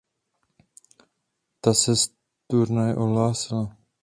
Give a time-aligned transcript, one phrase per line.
[1.61, 2.03] Ta se z
[2.47, 3.77] turnaje odhlásila.